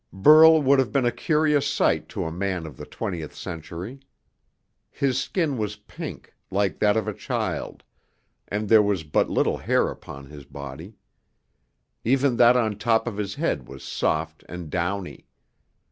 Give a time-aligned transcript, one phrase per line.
[0.11, 3.99] Burl would have been a curious sight to a man of the twentieth century.
[4.89, 7.83] His skin was pink, like that of a child,
[8.47, 10.95] and there was but little hair upon his body.
[12.03, 15.27] Even that on top of his head was soft and downy.